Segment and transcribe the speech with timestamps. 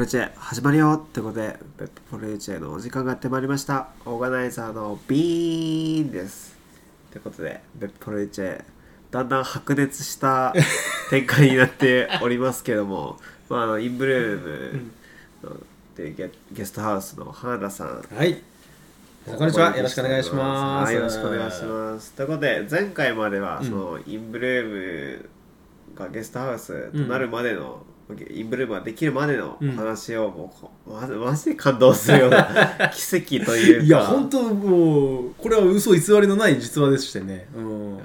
[0.00, 6.56] ポルチェ始まるよってことでベッポルチェのお時間がやってまいりましたオーガナイザーのビーンです
[7.10, 8.64] ということでベッポルチェ
[9.10, 10.54] だんだん白熱した
[11.10, 13.18] 展開になっておりますけども
[13.50, 14.78] まああのインブルー
[15.42, 15.56] ムの
[15.94, 18.42] でゲゲストハウスの花田さんはい。
[19.26, 19.76] こんにちは。
[19.76, 20.86] よろしくお願いします。
[20.86, 22.12] はい、よろしくお願いします。
[22.12, 25.28] ということで、前回までは、うんその、インブルーム
[25.94, 27.84] がゲストハウスとなるまでの、
[28.30, 32.44] インブルームができるまでのうん話を、もうこ、まじ、マジで感動するような
[32.94, 33.84] 奇跡というか。
[33.84, 37.48] いや、本当もう、これは嘘偽りのない実話でしてね。
[37.56, 37.98] うん。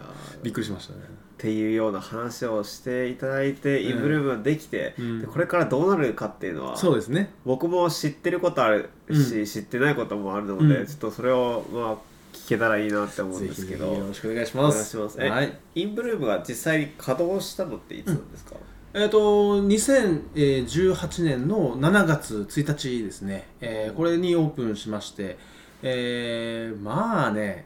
[0.43, 1.15] びっくりしましたね。
[1.35, 7.31] っていうような話をしていただいて、うんインブルームができて、うんでこれからどうなるかっていうのは、そうですね。
[7.45, 11.95] 僕も知ってることあるし、うん知ってないこともあるので、うんちょっとそれを、まあ、
[12.33, 13.93] 聞けたらいいなって思うんですけど。
[13.93, 14.89] よろしくお願いしお願います。
[14.89, 15.17] します。
[15.19, 15.53] え、はい。
[15.75, 18.55] インブルームが実際に稼働したのっていつなんですか、
[18.97, 23.45] えっ、と、2018年の7月1日ですね。
[23.59, 25.37] えーこれにオープンしまして、
[25.83, 27.65] えーまあね、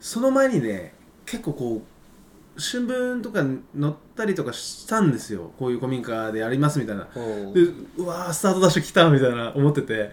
[0.00, 0.92] その前にね、
[1.24, 1.82] 結構こ
[2.56, 5.50] う、新聞とかに載ったりとかしたんですよ。
[5.58, 7.08] こういう古民家でやりますみたいな。
[7.54, 7.62] で
[7.96, 10.10] うわースタートダッシュ来たみたいな思ってて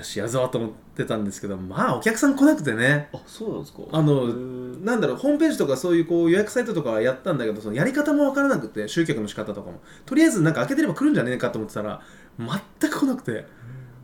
[0.00, 3.08] よしやるぞと思ってたんですけどまあお客さん来なくてね。
[3.12, 3.80] あ、そうなんですか。
[3.92, 9.80] あのなんだろうホームページとかそういうこう予約サイトとかはやったんだけどそのやり方も分からなくて集客の仕方とかも。
[10.06, 12.00] とりあえずなんか開けてれば来るんじゃねえかと思ってたら
[12.38, 13.44] 全く来なくて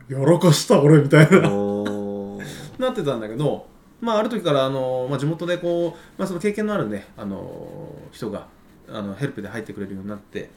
[0.09, 1.41] やらかした俺みたいな。
[2.79, 3.67] なってたんだけど
[4.03, 8.49] まあある時からあの、まあ、地元でこう、まあ、その経験のあるねあの人が
[8.89, 10.51] あのヘルプで入ってくれるようになって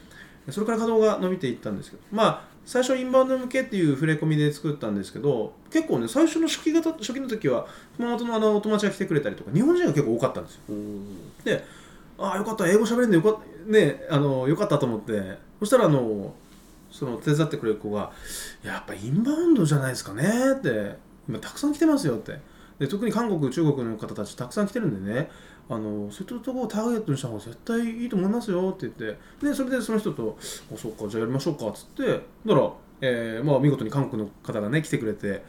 [0.50, 7.66] それから稼働が伸びていったんですけどまあ最初インバウンド向けっていう触れ込みで作ったんですけど結構ね最初の初期型初期の時は
[7.96, 10.60] 熊本のあのお友達が来てくれたりとか日本人が結構多かったんですよ。
[10.68, 11.42] うん。
[11.42, 11.64] で
[12.16, 15.36] ああよかった英語喋れるのよかったねあのよかったと思って。
[15.58, 16.32] そしたらあの
[16.92, 18.12] その手伝ってくれる子が
[18.62, 20.96] 「やっぱインバウンドじゃないですかね」って
[21.28, 22.38] 「今たくさん来てますよ」って。
[22.78, 25.28] で特に韓国中国の方たちたくさん来てるんでね
[25.70, 30.36] あのそういったところをターゲットにした方が絶対いいと思いますよって言ってでそれでその人と
[30.74, 32.06] 「あそうかじゃあやりましょうか」っつって
[32.44, 35.44] だから、えーまあ、見事に韓国の方がね来てくれて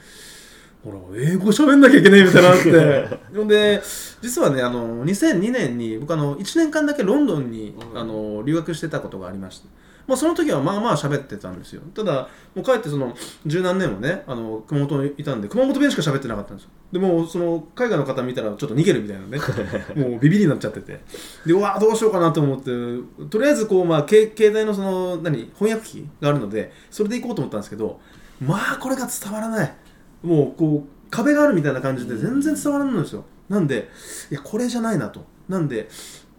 [0.84, 3.20] ほら英語喋んなきゃいけないみたいになって。
[3.36, 3.82] ほ んで
[4.22, 8.00] 実はねあの2002年に僕あの1年間だけロンドンに、うん。
[8.00, 9.68] あの留学してたことがありまして、
[10.08, 11.82] まあ、その時はまあまあ喋ってたんですよ。
[11.94, 16.72] ただもう帰ってその十何年もねあの熊本にいたんで熊本弁しか喋ってなかったんですよ。
[16.92, 19.40] でもうその海外の方見たらちょっと逃げるみたいなね。
[19.96, 21.02] もうビビりになっちゃってて。
[21.46, 22.72] でうわどうしようかなと思って
[23.30, 28.00] とりあえずこう、まあ、け携帯のその何翻訳機があるのでそれで行こうと思ったんですけど
[28.42, 29.74] まあこれが伝わらない。
[30.24, 33.26] もうこう壁があるみたいな感じで全然伝わらないんですよ。
[33.50, 33.90] なんで
[34.32, 35.26] いやこれじゃないなと。
[35.50, 35.90] なんで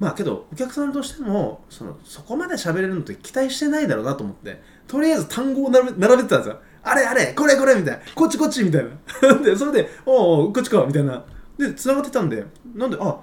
[0.03, 6.59] まあけどお客さんとしてもそのそこまで喋れるのって期待してないだろうなと思ってとりあえず単語を並べ並べてたんですよ。
[6.83, 8.03] あれあれこれこれみたいな。
[8.17, 9.35] こっちこっち みたいな。
[9.39, 11.23] でそれでおうおうこっちかみたいな。
[11.57, 13.17] で繋がってたんでなんであ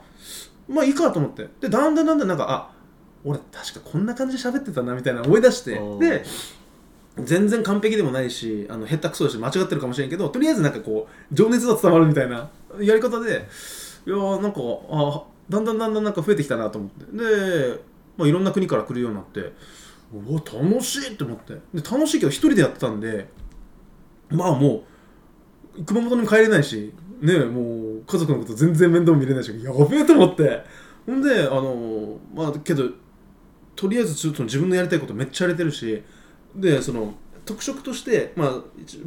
[0.69, 1.49] まあいいかと思って。
[1.59, 2.71] でだんだんだんだんなんかあ
[3.25, 5.81] 俺確かこんな感じで喋ってたなみたいな思い出して。
[5.99, 6.23] で
[7.17, 13.45] 全然完璧でもないしあの下手くそだし間違ってるかもしれんけどとりあえずなんかこう情熱が伝わるみたいなやり方で
[14.05, 14.59] いやーなんか
[14.89, 17.05] あだんだんだんだんなんか増えてきたなと思って。
[17.17, 17.79] で、
[18.17, 19.53] まあ、いろんな国から来るようになって
[20.13, 21.53] うわ楽しいって思って。
[21.73, 23.27] で楽しいけど一人でやってたんで
[24.29, 24.83] まあも
[25.77, 27.61] う熊本にも帰れないしねも
[27.99, 30.63] う家族のこと全然面倒見れないしやべえと思って。
[31.05, 32.89] ほんであのまあけど
[33.75, 36.03] とりあえずちょっと自分のやりたいことめっちゃやれてるし
[36.55, 37.13] でその
[37.45, 38.49] 特色として、まあ、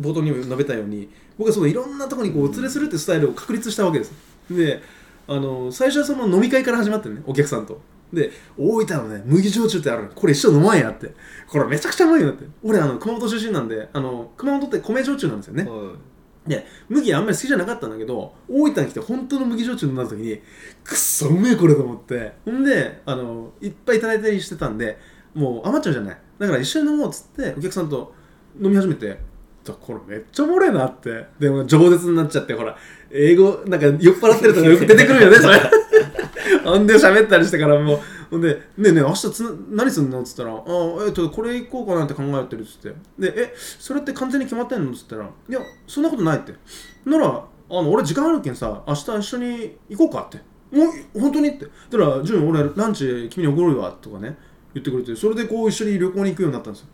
[0.01, 4.13] 冒頭にも述べたように僕はそのいろんなとこにこうお連れするってスタイルを確立したわけです。
[4.51, 4.83] で
[5.27, 7.81] あの最初はその飲み会から始まってねお客さんと。
[8.13, 10.09] で大分のね麦焼酎ってあるの。
[10.11, 11.15] これ一生飲まんやって。
[11.49, 12.45] これめちゃくちゃうまいよって。
[12.63, 15.65] 俺あの熊本出身なんであの熊本って米焼酎なんですよね。
[15.65, 15.95] は
[16.47, 20.41] で麦あんまり好きじゃなかったんだけど大分に来て本当の麦焼酎飲んだ時に
[20.83, 22.33] くっそうめえこれと思って。
[22.45, 24.99] ほんであのいっぱいいただいたりしてたんで
[25.35, 26.19] もう余っちゃうじゃない。
[26.39, 28.13] だから一緒に飲もうっつってお客さんと
[28.61, 29.19] 飲み始めて
[29.65, 31.27] だこれめっちゃおもれえなって。
[31.39, 32.77] でも饒舌になっちゃってほら
[33.11, 35.59] 英語なんか酔っ払ってるとかよく出てくるよねそれ。
[36.65, 37.99] ほんで喋ったりしてからもう。
[38.31, 38.49] ほんで
[38.79, 42.95] 「ねえねえ明日つ何すんの?」っつったら「あえっとこれ行こうかなって考えてる」っつって。
[43.19, 46.55] で「えそれって完全に決まってんの?」っつったら「いやそんなことない」って。
[47.05, 50.39] ならあの俺時間あるけんさ明日一緒に行こうかって。
[50.75, 51.67] もう本当にって。
[51.91, 54.37] だから「潤俺ランチ君におごるわ」とかね
[54.73, 56.87] 言ってくれてそれでこう一緒に旅行に行くようになったんですよ。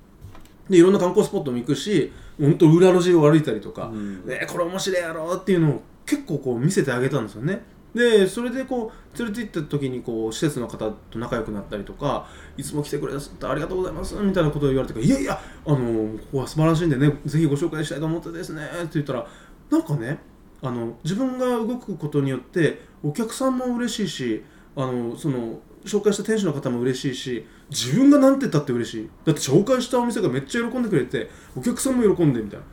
[0.69, 2.11] でいろんな観光スポットも行くし
[2.41, 4.27] 本当裏路地を歩いたりとか、うん。
[4.27, 7.63] ね、これ面白いやろっていうのを結構こう見せてあげたんですよね。
[7.95, 12.27] でそれでこう連れて行った時にこう施設の方と仲良くなったりとか
[12.57, 19.27] いつも来てくれてありがとうございますみたいなことを言われていやいやあのここは素晴らしいんでねぜひご紹介したいと思ってですねって言ったら
[19.71, 20.19] なんかね
[20.63, 24.45] あの自分が動くことによってお客さんも嬉しいし
[24.77, 29.11] あのその紹介した店主の方も嬉しいし自分がなんて言ったって嬉しい。
[29.25, 32.67] だって紹介したお店がめっちゃ喜んでくれてお客さんも喜んでみたいな。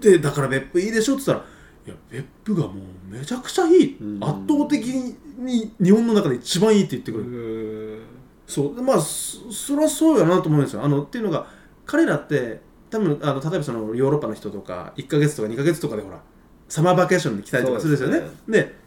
[0.00, 1.50] でだから別府いいでしょって言ったら
[1.86, 4.22] いや別府がもうめちゃくちゃいい、うん。
[4.22, 8.02] 圧倒的に日本の中で一番いいって言ってくれる、
[8.46, 8.74] そう。
[8.74, 10.84] でまあそそりゃそうやなと思うんですよ。
[10.84, 11.46] あのっていうのが
[11.86, 12.60] 彼らって
[12.90, 16.20] 多分あの例えばそのヨーロッパの人とか1ヶ月とか2ヶ月とかでほら
[16.68, 18.28] サマーバケーションで来たりとかするんですよね。
[18.48, 18.77] で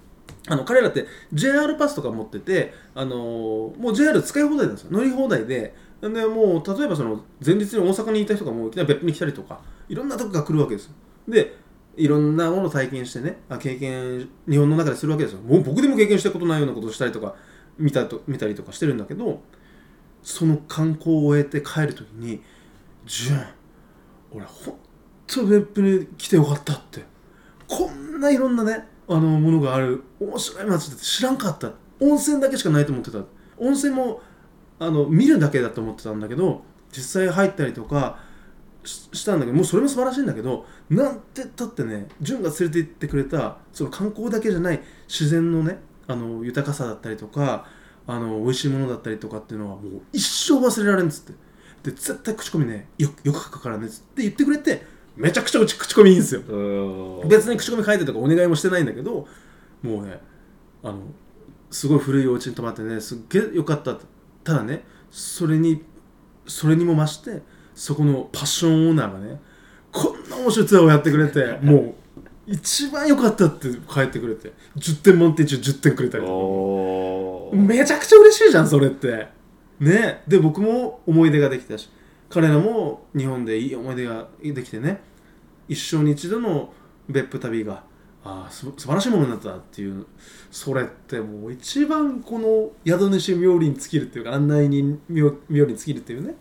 [0.48, 4.92] あの彼らって JR パスとか持ってて、あのーもう JR 使い放題なんですよ。
[4.92, 5.74] 乗り放題で。
[6.02, 10.94] でもう例えばその前日に大阪にいた人がもういきなり別府に来たりとかいろんなとこが来るわけですよ。
[11.28, 11.56] で
[11.96, 15.42] いろんなものを体験してね経験日本の中でするわけですよ。
[15.42, 17.36] もう僕でも経験したことないようなことをしたりとか
[17.78, 19.42] 見たと見たりとかしてるんだけど
[20.24, 22.42] その観光を終えて帰るときに
[23.06, 23.46] 「ジュン
[24.32, 24.76] 俺ほん
[25.28, 27.04] と別府に来てよかった」って。
[27.68, 30.04] こんないろんなねあのものがある。
[30.20, 31.72] 面白い街だって知らんかった。
[32.00, 33.20] 温泉だけしかないと思ってた。
[33.58, 34.22] 温泉も
[34.80, 38.18] あの見るだけだと思ってたんだけど実際入ったりとか
[38.84, 45.78] ししたんだけどもうそれも素晴らしいんだけどなんてったってね潤が連れて行ってくれたその観光だけじゃない自然のね
[46.08, 47.68] あの豊かさだったりとか
[48.08, 51.34] あの美味しいものだったりとかっていうのはもう一生忘れられんっつって。
[51.84, 54.86] で絶対口コミねよよく書くからねっつって言ってくれて
[55.22, 56.42] めちゃくちゃうち口コミいいんですよ。
[56.42, 57.30] うん。
[57.30, 59.28] 別に口コミ書いてとかお願いもしてないんだけど
[59.84, 60.20] もうね
[60.84, 61.00] あの
[61.70, 63.98] すごい古いお家に泊まってねすっげえ良かった。
[64.44, 65.84] ただねそれに
[66.48, 67.42] それにも増して
[67.76, 69.40] そこのパッションオーナーがね
[69.92, 71.94] こんな面白いツアーをやってくれて もう
[72.48, 76.24] 一番良かったって帰ってくれて10点満点中10点くれたり
[77.56, 79.28] めちゃくちゃ嬉しいじゃんそれって。
[79.80, 80.24] ね。
[80.28, 81.90] で僕も思い出ができたし
[82.30, 85.02] 彼らも日本でいい思い出ができてね
[85.68, 86.74] 一生に一度の
[87.10, 87.84] 別府旅が
[88.24, 90.06] ああす素晴らしいものになったっていう
[90.52, 96.36] それってもう一番この宿主冥利に尽きるっていうか案内人冥冥利に尽きるっていうね。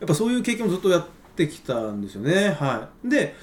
[0.00, 1.06] やっぱそういう経験をずっとやっ
[1.36, 2.50] てきたんですよね。
[2.50, 3.08] はい。
[3.08, 3.34] で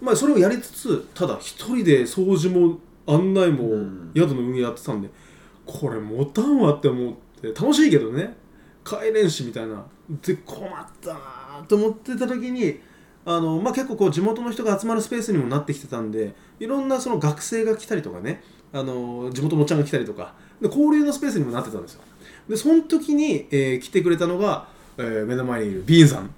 [0.00, 4.12] まあそれをやりつつただ一人で掃除も案内もうん。
[4.14, 5.08] 宿の運営やってたんで、
[5.66, 8.36] これ持たんわって思って楽しいけどね。
[8.84, 9.84] 帰れんしみたいな。
[10.22, 11.20] で困ったな
[11.68, 12.80] と思ってた時に
[13.24, 22.02] あの、まあ、結構こう地元の人が集まるスペースにもなってきてたんでいろんなその学生が来たりとかねあの地元のおっちゃんが来たりとかで交流のスペースにもなってたんですよ。
[22.48, 24.68] でその時に、えー来てくれたのが、
[24.98, 26.30] えー目の前にいるビーンさん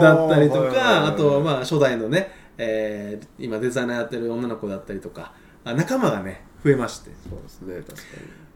[0.00, 5.32] だったりとはいはいはいかあとはまあ初代のね、えー今デザイナーやってる女の子だったりとか
[5.64, 7.10] あ仲間がね増えまして。
[7.28, 8.02] そうですね確か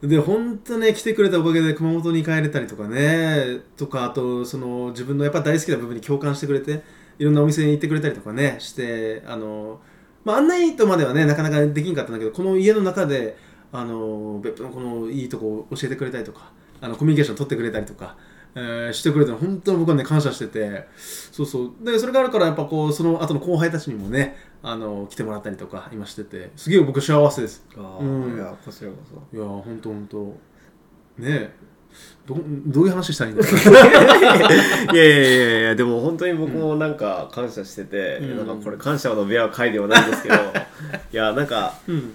[0.07, 6.83] で本当ね来てくれたおかげで熊本に帰れたりとかねとかあとその自分のやっぱ大好きな部分に共感してくれて
[7.19, 9.81] いろんなお店に行ってくれたりとかねしてあの、
[10.25, 13.37] まあ、案内とまではねなかなかできんかったんだけどこの家の中で
[13.73, 18.17] あの別府のこのいいとこを教えてくれたりとかあのコミュニケーション取ってくれたりとか、
[18.55, 21.73] えーしてくれたの本当に僕はね感謝しててそうそう。
[21.85, 27.65] でそれがあるからやっぱこうその後の後輩たちにもねあの来てもらったりとか今しててすげえ僕幸せです。
[27.77, 28.25] にあうん。
[28.35, 29.37] ーいやこちらこそ。
[29.37, 30.41] いやーほんとほんと
[31.19, 31.51] ねえ
[32.27, 33.41] どどういう話したらいいん
[34.95, 38.47] いやいやいやいやでも本当に僕もなんか感謝してて、うん。
[38.47, 40.35] なんかこれ感謝のベア会ではないんですけど
[41.13, 42.15] いやなんかうん。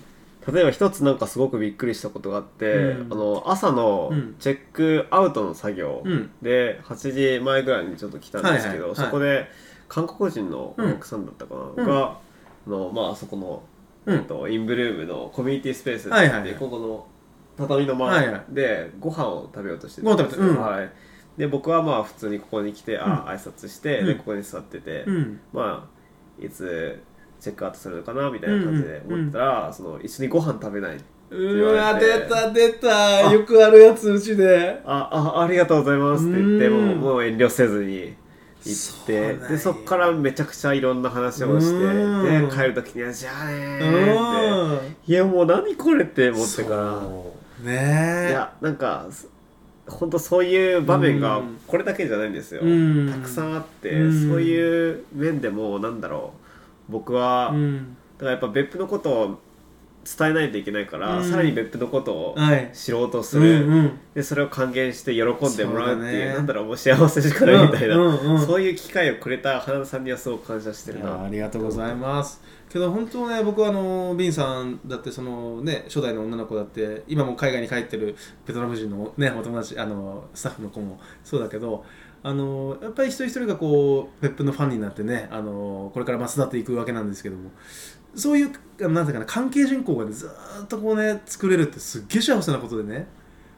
[0.52, 3.08] 例えば一つなんかすごくびっくりしたことがあって、うん。
[3.12, 4.36] あの朝のうん。
[4.40, 6.30] チェックアウトの作業うん。
[6.42, 9.50] で8時前ぐらいにちょっと来たんですけど、そこで
[9.90, 11.90] 韓国人のお客さんだったかな、うん。
[11.90, 12.18] が
[12.68, 13.64] あのまああそこの、
[14.06, 14.16] うん。
[14.16, 16.56] えっと、インブルームのコミュニティスペースってはいはい。
[16.56, 17.08] ここの
[17.58, 18.32] 畳のはいはい。
[18.32, 20.62] 前でご飯を食べようとしてご飯食べてうん。
[20.62, 20.92] はい、
[21.38, 24.06] で僕はまあ普通にここに来て、あ挨拶して、うん。
[24.08, 25.40] でここに座ってて、うん。
[25.52, 27.02] まあいつ
[27.40, 30.98] チェックアウトするのかなみたいな感じで思ったら、その一緒にご飯食べない
[31.30, 32.06] うわ言われて。
[32.06, 33.32] 出た出た。
[33.32, 34.82] よくあるやつうちで。
[34.86, 36.88] ああありがとうございますって言ってうん。
[36.88, 38.16] もうもう遠慮せずに行っ
[38.64, 39.48] てそうなんや。
[39.50, 42.50] でそっからめちゃくちゃいろんな話をしてうん。
[42.50, 45.12] で帰る時には「じゃあねー」って。
[45.12, 47.04] いやもう何これって思ってから
[47.64, 48.28] ねえ。
[48.30, 49.28] いやなんかす
[49.88, 51.60] 本当そういう場面がうん。
[51.66, 52.62] これだけじゃないんですよ。
[52.62, 53.10] うん。
[53.12, 54.30] たくさんあってうん。
[54.30, 56.34] そういう面でもなんだろ
[56.90, 56.92] う。
[56.92, 57.98] 僕はうん。
[58.18, 59.40] だからやっぱ別府のことを
[60.18, 61.30] 伝えないといけないから、うん。
[61.30, 64.00] さらに別府のことをはい知ろうとすうる、んうん。
[64.16, 66.34] でそれを還元して喜んでもらうっていうそうだね。
[66.36, 71.24] なんだろうもう幸せしかないみたいな、うんうんうんそういう機会をくれた花田さんにはすごく感謝してるな。
[71.24, 72.42] ありがとうございます。
[72.70, 81.86] けど本当ね僕はあのビンさんだってそのね初代の女の子だって今も海外に帰ってるベトナム人のねお友達あのスタッフの子もそうだけど
[82.24, 87.52] あのやっぱり一人一人がこう別府のファンになってねあのこれからマスダっていくわけなんですけども
[88.18, 88.52] そういう
[88.90, 93.08] なんていうかな関係人口がねずーっとこうね作れるってすっげえ幸せなことでね。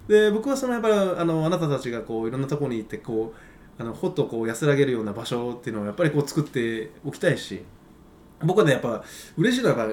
[0.08, 3.34] で僕はそのやっぱりあのあなたたちがこういろんなところに行ってこ
[3.80, 7.64] うあのほっとこう安らげるような場所っていうのをやっぱりこう作っておきたいし
[8.44, 9.04] 僕はねやっぱ
[9.38, 9.88] 嬉しいのは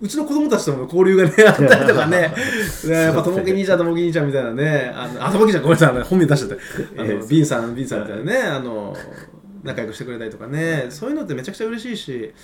[0.00, 2.32] うちの子供たちとの交流がねあったりとかね。
[2.84, 7.00] でやっぱともき兄ちゃんともき兄ちゃんみたいなねあのあともきちゃんごめんなさい本名出しちゃって。
[7.00, 8.96] あのビンさんビンさんみたいなねあの
[9.62, 10.86] 仲良くしてくれたりとかね。
[10.90, 12.34] そういうのってめちゃくちゃ嬉しいし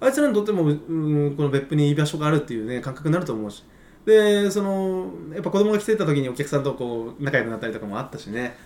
[0.00, 3.64] あいつらにとっても、うん、この別府に居場所があるっていうね感覚になると思うし。
[4.06, 8.56] でそのやっぱ子供が来てた時にお客さんとこう仲良くなったりとかもあったしね。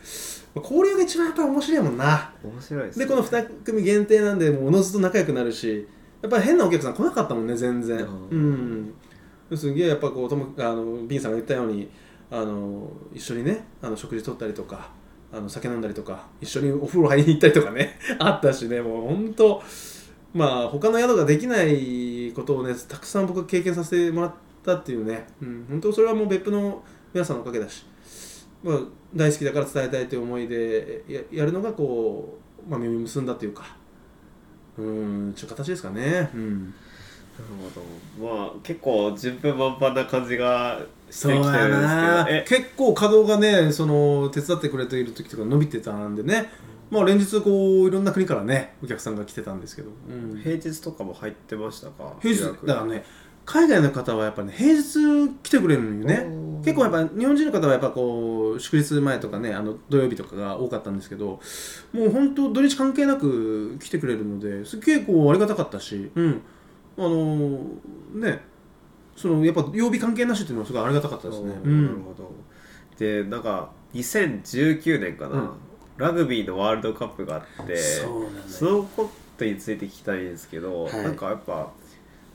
[0.55, 2.33] 交流が一番やっぱ面白いもんな。
[2.45, 5.89] 面白いですでこの2組限定なんでもうおのずと仲良くなるし
[6.21, 7.99] やっぱり変なお客さん来なかったもんね全然。
[7.99, 8.95] ううん。
[9.57, 11.91] すげえやっぱこうともあのビンさんが言ったように
[12.31, 14.91] あの一緒にねあの食事取ったりとか
[15.33, 19.63] あの酒飲んだりとか一緒にお風呂入りに行ったりとかね あったしねもう本当
[20.35, 24.35] まあ他の宿ができないことをねたくさん僕は経験させてもらっ
[24.65, 26.83] たっていうね、うん、本当それはもう別府の
[27.15, 27.87] 皆さんのおかげだし、
[28.63, 28.81] まあ、
[29.15, 33.77] 大好きだから伝えたいという思いでややるのがこう、まあ、耳結んだというか
[34.79, 37.45] うんちゅう形ですかね、うん、なる
[38.19, 38.37] ほど。
[38.37, 40.81] まあ結構順風満帆な感じが
[41.13, 42.45] してきてるんですけどえ。
[42.49, 46.51] 結構稼働がねその手伝ってくれている時とか伸びてたんでね、
[46.91, 50.41] まあ連日こういろんな国からねお客さんが来てたんですけど、うん。
[50.43, 52.15] 平日とかも入ってましたか？
[52.21, 53.05] 平日だからね
[53.45, 56.63] 海外の方はやっぱね平日来てくれるのよね。
[56.65, 61.41] 結構やっぱ日本人の方はやっぱこう祝日前とかねあの土曜日とかが多かったんですけど
[61.93, 66.11] もう本当土日関係なく来てくれるのですっげえこうありがたかったし。
[66.15, 66.41] うん。
[66.99, 67.63] あのー
[68.15, 68.52] ね
[69.17, 71.53] そのやっぱ曜日関係なしっていうのはすごいありがたかったですね。
[71.53, 72.31] おーなるほど。
[72.99, 75.51] でなんか2019年かな、うん。
[75.97, 80.93] ラグビーのワールドカップがあってそのことについて聞きたいんですけど、はい。
[81.03, 81.71] なんかやっぱ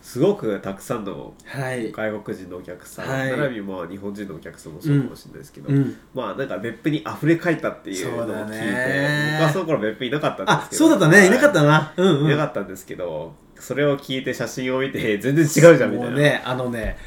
[0.02, 1.92] すごくたくさんのはい。
[1.92, 3.32] 外国人のお客さん、はい。
[3.32, 5.98] 並びにまあ日本人のお客さんもそうかもしれないですけど、うん。
[6.14, 9.38] まあなんか別府に溢れ返ったっていうのを聞いて、ね。
[9.40, 10.90] 僕はその頃別府いなかったんあですけど。
[10.90, 11.28] そうだったね。
[11.28, 11.94] いなかったはな。
[11.98, 12.24] うんうん。
[12.24, 16.98] いいなかったんですけどそれを聞いて写真を見て全然違うじゃんみたいな、もうねあのね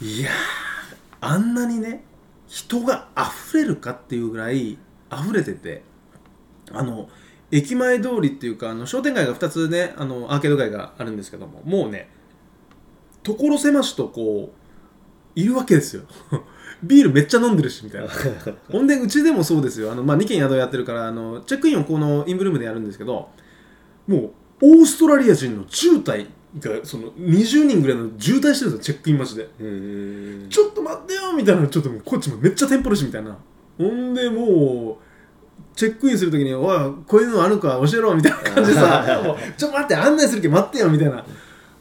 [0.00, 0.32] いやー
[1.20, 2.04] あんなにね
[2.46, 4.78] 人が溢れるかっていうぐらい
[5.12, 5.82] 溢れてて
[6.72, 7.08] あの
[7.50, 12.08] 駅前通りっていうかあの商店街が2つねあのアーケード街があるんですけどももうね
[13.22, 14.60] 所狭しとこう
[15.40, 16.02] いるわけですよ。
[16.82, 18.08] ビールめっちゃ飲んでるしみたいな。
[18.72, 19.92] ほんでうちでもそうですよ。
[19.92, 23.28] あの、まあ、2軒宿やってるからあのチェックインをこのインブルームでやるんですけど
[24.06, 26.26] もうオーストラリア人の渋滞
[26.58, 29.48] がその20人ぐらいの渋滞してるんですよチェックイン待ちで。
[30.50, 33.36] ちょっと待ってよみたいなちょっともうこっちもめっちゃテンポるしみたいな。
[33.78, 35.10] ほんでもう
[35.76, 41.24] チェックインするときに「おいこういうのあるか教えろ」みたいな感じでさ もう「ちょっと待って案内するけど待ってよ」みたいな。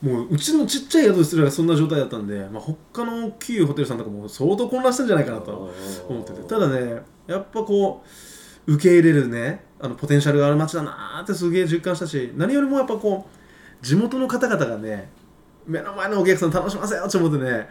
[0.01, 5.73] もううちのちっちゃい宿すらそんな状態だったんで、まあ、他の大きいホテルさんとかも相当混乱したんじゃないかなと
[6.07, 6.41] 思ってて。
[6.43, 8.01] ただねやっぱこ
[8.65, 15.09] う受け入れるねあのポテンシャルがある街だなーってすげえ実感したし何よりもやっぱこう地元の方々がね
[15.65, 17.69] 目の前のお客さん楽しませよって思ってね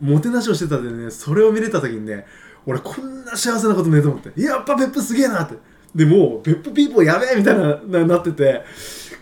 [0.00, 2.26] もてなしをしてたんでねそれを見れた時にね
[2.66, 5.56] 俺こんな幸せなことねえと思ってやっぱ別府すげえなって。
[5.94, 8.62] でもう別府ピーポーやべえみたいなななってて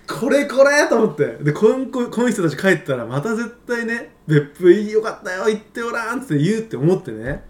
[0.07, 1.25] これこれと思って。
[1.43, 7.45] でこのここの人たち帰ったらまた絶対ね別府いいよかったよ行っておらんって言うって思ってね。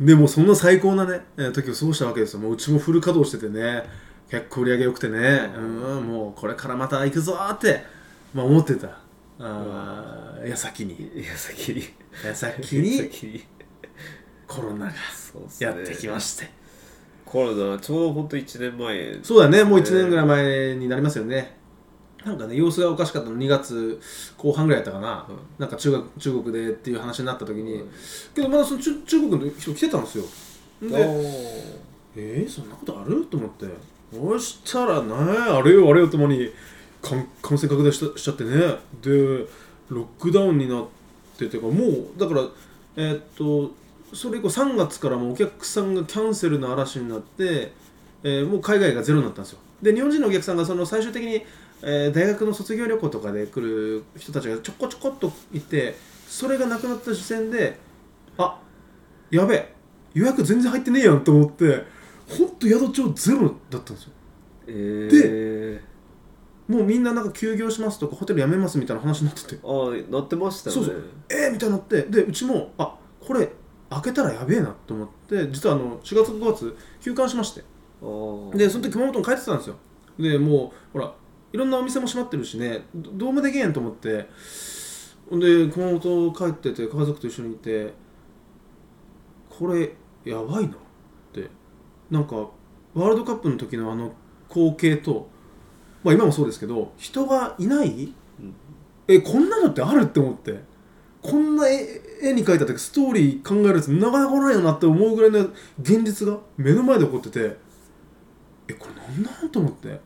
[0.00, 2.40] でもうそんな最高なね、えー時を過ごしたわけですよ。
[2.40, 3.84] もううちもフル稼働しててね
[4.28, 5.50] 結構売り上げ良くてね。
[5.56, 7.84] うんもうこれからまた行くぞーって、
[8.34, 8.98] まあ、思ってた。
[9.38, 10.94] あー矢先に。
[11.14, 11.82] いや先に
[12.24, 13.44] 矢先に。
[14.46, 14.92] コロナが
[15.60, 16.50] やってきまして。
[17.24, 19.64] コロナちょうど本当1年前そうだね。
[19.64, 21.56] もう1年ぐらい前になりますよね
[22.24, 24.00] なんかね様子がおかしかったの2月
[24.38, 25.36] 後半ぐらいやったかな、うん。
[25.58, 27.90] なんか中国中国でっていう話になった時に、うん。
[28.34, 30.24] けどまだその中中国の人来てたんですよ。
[30.84, 31.78] おでー。
[32.16, 33.26] えー、そんなことある？
[33.26, 33.66] と思って。
[34.12, 36.50] そしたらねあれよあれよともに
[37.02, 38.50] 感感染拡大ししちゃってね。
[39.02, 39.46] で
[39.90, 40.86] ロックダウンになっ
[41.36, 42.42] ててかもうだから
[42.96, 43.72] えーっと
[44.14, 47.72] それ以降3月からもうお客さんがキャンセルの嵐になって、
[48.22, 49.58] えーもう海外がゼロになったんですよ。
[49.82, 51.42] で日本人のお客さんがその最終的に、
[51.82, 57.78] えー大学の卒業旅行とかで来る人たちがちょこちょこっといてそれがなくなった時点で
[58.38, 58.58] あ
[59.30, 59.74] やべえ
[60.14, 61.84] 予約全然入ってねえやんと思って
[62.28, 64.12] ほんと宿帳ゼロだったんですよ。
[64.66, 65.82] え
[66.68, 69.56] もうみんななんか休業しますとかホテル辞めますみたいな話になってて。
[69.56, 70.82] ー、あ乗ってましたよね。
[70.86, 71.04] そうそう。
[71.28, 73.50] えー、みたいになってでうちもあこれ
[73.90, 77.62] 開けたらやべえなと思って実はあの4月5月休館しまして。
[78.00, 78.56] あー。
[78.56, 79.76] でその時熊本に帰ってたんですよ。
[80.18, 81.12] でもうほら
[81.54, 82.84] いろんなお店も閉まってるしね。
[82.92, 84.28] どどうもできへんと思って。
[85.30, 87.94] ほんで熊本帰ってて家族と一緒にいて
[89.48, 89.94] これ
[90.24, 90.72] やばいなっ
[91.32, 91.48] て。
[92.10, 92.34] なんか
[92.92, 94.12] ワールドカップの時のあの
[94.48, 95.28] 光景と
[96.02, 98.54] まあ今もそうですけど人がいない、うん。
[99.06, 100.58] えこんなのってあるって思って。
[101.22, 105.48] こんな絵絵に描いた時ストーリー考えるやつなかなかないよなって思うぐらいの
[105.80, 107.56] 現実が目の前で起こってて
[108.66, 110.00] えこれなんなんと思って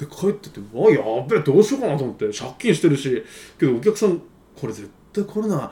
[0.00, 3.22] で帰っててうわやっべえどうしようかなと思って借金してるし
[3.58, 4.18] けどお客さん
[4.58, 5.70] これ絶対コロナ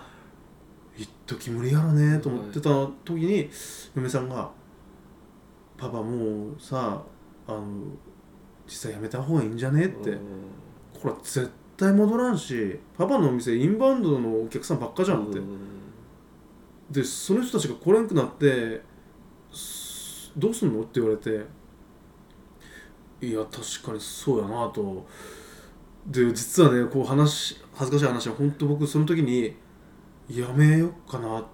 [0.97, 2.69] 一時無理やろねと思ってた
[3.05, 3.49] 時に
[3.97, 4.51] 嫁さんが
[5.79, 7.03] 「パパもうさ
[7.47, 7.63] あの
[8.67, 10.19] 実際やめた方がいいんじゃね?」ってうん
[11.01, 15.39] これ絶対戻らんしパパのお店インバウンドのお客さんばっかじゃんって。
[15.39, 15.59] うん。
[16.91, 18.83] でその人たちが来れんくなって
[19.53, 20.81] すどうすんの？
[20.81, 21.45] って言われて
[23.21, 25.07] いや確かにそうやなと。
[26.07, 29.55] で実はねこう話恥ずかしい話は本当僕その時に
[30.31, 31.45] やめようかなっ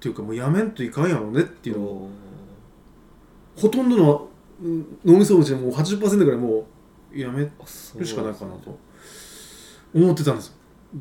[0.00, 2.10] ていうかもうやめんといかんやろうねっていうのを
[3.56, 4.28] ほとんどの
[4.62, 6.66] うん脳みそのうちでもう80%ぐらいも
[7.12, 7.50] うやめる
[8.06, 8.78] しかないかなと
[9.94, 10.54] 思ってたんですよ。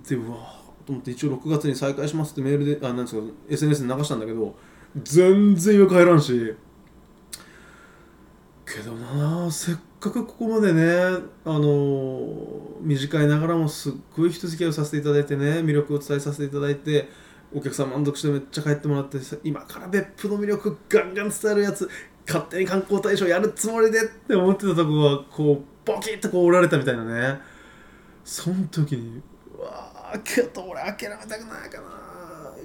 [0.09, 4.55] でうわーと思って一応6月に再開しますってメールであなんですか SNS で流したんだけど
[5.03, 6.55] 全然予約入らんし
[8.77, 10.83] けどなせっかくここまでね
[11.45, 12.19] あの
[12.81, 17.09] 短いながらもすっごい人付き合いをさせていただいてね魅力を伝えさせていただいて
[17.53, 21.89] お客さん満足してめっちゃ帰ってもらって今から別府の魅力ガンガン伝えるやつ
[22.27, 27.39] 勝手に観光大使やるつもりでって思ってたとこがこうボキッとこう折られたみたいなね。
[28.25, 29.21] その時に
[29.57, 32.07] うわーけど俺諦めたくないかな。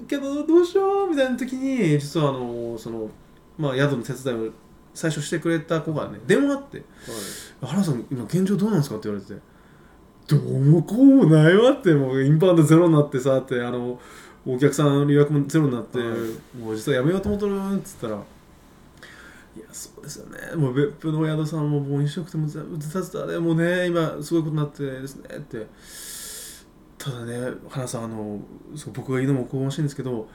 [0.05, 3.09] けどどうしようみたいな時に実はあのその
[3.57, 4.51] まあ宿の手伝いを
[4.93, 6.83] 最初してくれた子がね電話があって
[7.61, 9.41] 「原さん今現状どうなんですか?」って言われて
[10.27, 13.99] 「どうもこうもないわ」ってもうインバウンドゼロになってさってあの
[14.45, 16.07] お客さんの予約もゼロになって、はい。
[16.57, 18.15] もう実はやめようと思ってるっつったら
[19.55, 20.55] 「いやそうですよね。
[20.55, 25.67] もう別府の宿さんももう飲食店も全部ずたずたでもうね今すごいことになってですね」って。
[27.03, 28.39] ただね原さんあの
[28.75, 30.29] そう僕が言うのもおこがましいんですけど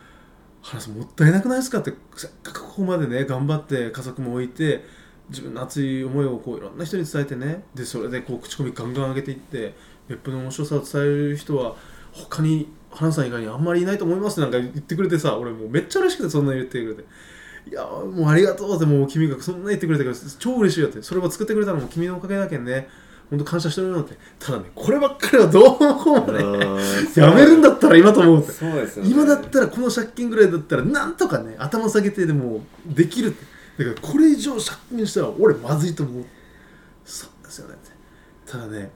[0.62, 4.84] 原さんもったいなくないですかってせっかくここまでね頑張って家族も置いて
[5.30, 7.64] 自分の熱い思いをこういろんな人に伝えてね。
[7.74, 9.74] でそれでこう口コミガンガン上げていって
[10.08, 11.76] 別府の面白さを伝える人は
[12.12, 17.04] 他に原さん以外にあんまりいないと思いますなんか言ってくれてさ俺もうめっちゃ嬉しくてそんな言ってくれて。
[17.68, 21.02] いやもうありがとうってもう君がそんな言ってくれたから超嬉しいよって。
[21.02, 22.88] それを作ってくれたのも君のおかげだけんね。
[23.30, 24.16] 本当感謝してるよって。
[24.38, 26.82] ただねこればっかりはどうもね。
[27.16, 28.52] やめるんだったら今と思うって。
[28.52, 29.10] そうですよね。
[29.10, 33.84] 今だったらこの借金ぐらいだったらなんとかね頭下げてでもできるって。
[33.84, 36.24] だからこれ以上借金したら俺まずいと思う。
[37.04, 37.76] そうですよね。
[38.46, 38.90] ただね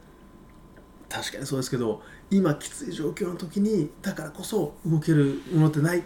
[1.11, 6.03] 確かにそうですけど今きつい状況の時にだからこそ動けるものってない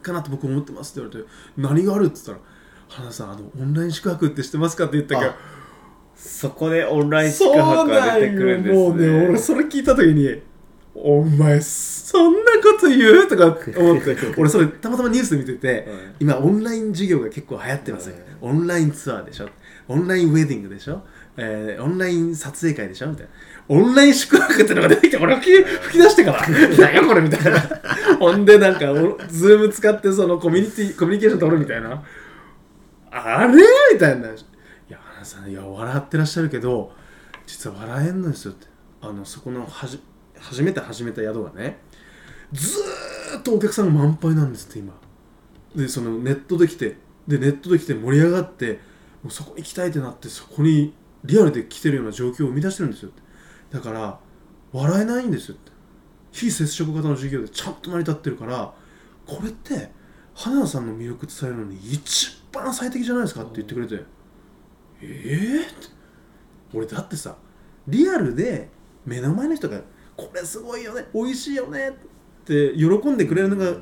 [0.00, 2.38] かなと僕思ってますって言われて何があるって言ったら
[2.88, 5.34] 「花さんあのオンライン宿泊って知ってますか?」って言ったからあ
[6.16, 8.80] そこでオンライン宿泊が出てくるんですね。
[8.82, 10.40] もうね俺それ聞いた時に
[10.94, 13.46] 「お前そんなこと言う?」とか
[13.76, 15.88] 思って 俺それたまたまニュースで見てて、
[16.20, 18.24] 今オンライン授業が結構流行ってますよ、はい。
[18.40, 19.48] オンラインツアーでしょ？
[19.88, 21.02] オンラインウェディングでしょ、
[21.36, 23.08] えーオンライン撮影会でしょ？
[23.08, 23.30] みたいな。
[23.66, 26.46] オンライン宿泊ってのが出てきて俺吹き吹き出してから
[26.78, 27.60] 何やこれみたいな。
[28.20, 32.02] ほんでなんかお Zoom 使ってそのコミュニティコミュニケーション取るみたいな。
[33.10, 33.62] あれ？
[33.92, 34.28] みたいな
[35.24, 36.92] さんいや笑ってらっしゃるけど
[37.46, 38.66] 実は笑えんのですよって。
[39.00, 40.00] あのそこのはじ
[40.38, 41.78] 初めて始めた宿がね
[42.52, 44.94] ずーっとお客さんが満杯なんですって今。
[45.74, 46.96] でそのネットで来て
[47.28, 48.80] でネットで来て盛り上がって
[49.22, 53.22] もうそこ行きたいってなってそこにリアルで来てるような状況を生み出してるんですよって。
[53.70, 54.18] だから
[54.72, 55.72] 笑えないんですよって。
[56.32, 58.74] 非接触型の授業でちゃんと成り立ってるから
[59.26, 59.90] これって
[60.34, 64.13] 花田さんの魅力伝えるのに一番最適じゃないですかって言ってくれて。
[65.04, 65.88] ええって。
[66.72, 67.36] 俺だってさ
[67.86, 68.68] リアルで
[69.06, 69.80] 目の前の人が
[70.16, 71.92] これすごいよね美味しいよねっ
[72.44, 73.72] て喜んでくれるのが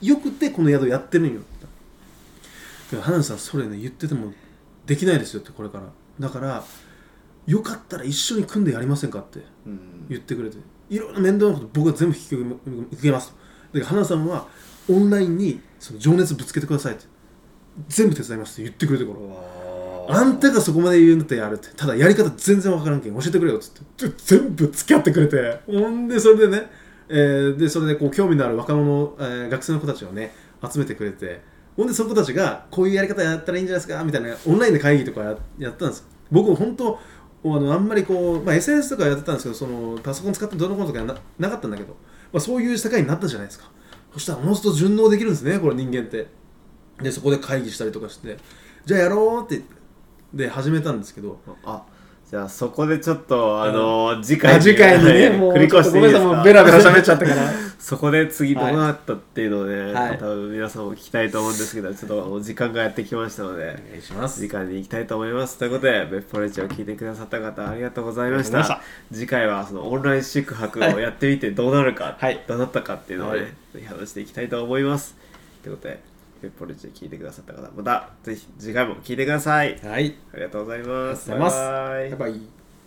[0.00, 1.40] よくてこの宿やってるんよ
[2.90, 4.32] けど花田さんそれね言ってても
[4.86, 5.84] できないですよってこれから。
[6.18, 6.64] だから
[7.46, 10.06] よかったら一緒に組んでやりませんかってうん。
[10.08, 10.56] 言ってくれて。
[10.88, 13.32] いろんな面倒なこと僕は全部引き受けます。
[13.72, 14.48] とから花さんは
[14.88, 17.04] オンラインにその情熱ぶつけてくださいって
[17.88, 19.16] 全部手伝いますって言ってくれてから
[20.10, 21.68] あんたがそこまで言うんだったらやるって。
[21.76, 23.14] ただやり方全然わからんけん。
[23.14, 24.14] 教えてくれよっつって。
[24.24, 25.60] 全部付き合ってくれて。
[25.66, 26.70] ほんでそれでね、
[27.08, 30.32] えーでそれでこう興味のある若者、えー学生の子たちをね
[30.70, 31.40] 集めてくれて。
[31.76, 35.22] ほんでその子たちがこういうやり方やったらいいんじゃないですかみたいなオンラインで会議とか
[35.58, 36.06] やったんです。
[36.30, 36.98] 僕も本当
[37.42, 41.96] あのあんまりこう、まあ、SNS とかやってたんですけどそのパソコン使ってどのことかななかったんだけど、
[42.32, 43.70] まあ、そういう世界になったじゃないですか。
[44.12, 46.26] そしたらおのずと順応できるんですねこれ人間って。
[47.00, 48.36] でそこで会議したりとかして。
[48.84, 49.79] じゃあやろうって言って。
[50.34, 51.82] で始めたんですけどあ
[52.30, 57.50] じゃあそこでちょっとあの次回あ次回にねもう繰り越していいですちょっとごめんなさいもかうベラベラ喋っちゃったから。
[57.80, 60.18] そこで次どうなったっていうのをね、はい。
[60.18, 64.38] 多分皆さんも聞きたいと思うんですけどちょっともう時間がやってきましたのでお願いします。
[64.38, 65.58] 次回に行きたいと思います。
[65.58, 68.80] ということでベッポレチを聞いてくださった方ありがとうございました。
[69.10, 72.40] 次回はそのオンライン宿泊をやってみてどうなるか、はい。
[72.46, 73.48] どうなったかっていうのをね、はい。
[73.48, 75.16] ぜひ話していきたいと思います。
[75.64, 76.09] ということで
[76.42, 79.78] ベッポレチを聞いてくださった方またぜひ次回も聞いてください。
[79.80, 80.16] はい。
[80.32, 81.30] ありがとうございます。
[81.30, 81.36] バ
[82.04, 82.59] イバイ